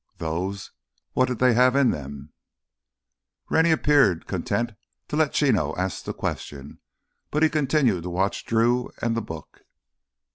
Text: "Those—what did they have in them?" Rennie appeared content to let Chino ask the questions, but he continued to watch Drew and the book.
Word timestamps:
"Those—what 0.17 1.27
did 1.27 1.37
they 1.37 1.53
have 1.53 1.75
in 1.75 1.91
them?" 1.91 2.31
Rennie 3.51 3.69
appeared 3.69 4.25
content 4.25 4.71
to 5.09 5.15
let 5.15 5.31
Chino 5.31 5.75
ask 5.75 6.05
the 6.05 6.11
questions, 6.11 6.77
but 7.29 7.43
he 7.43 7.49
continued 7.49 8.01
to 8.01 8.09
watch 8.09 8.43
Drew 8.43 8.89
and 8.99 9.15
the 9.15 9.21
book. 9.21 9.61